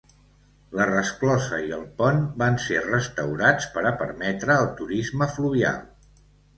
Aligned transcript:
La 0.79 0.87
resclosa 0.89 1.59
i 1.65 1.69
el 1.77 1.83
pont 2.01 2.25
van 2.43 2.59
ser 2.65 2.81
restaurats 2.89 3.71
per 3.79 3.87
a 3.93 3.95
permetre 4.03 4.61
el 4.67 4.75
turisme 4.83 5.33
fluvial. 5.39 5.83